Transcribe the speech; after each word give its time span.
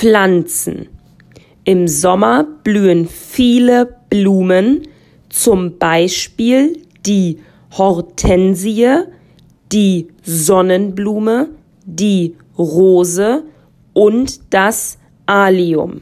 Pflanzen. 0.00 0.88
Im 1.64 1.86
Sommer 1.86 2.46
blühen 2.64 3.06
viele 3.06 3.96
Blumen, 4.08 4.88
zum 5.28 5.76
Beispiel 5.76 6.82
die 7.04 7.40
Hortensie, 7.76 9.02
die 9.70 10.08
Sonnenblume, 10.22 11.50
die 11.84 12.34
Rose 12.56 13.42
und 13.92 14.40
das 14.48 14.96
Allium. 15.26 16.00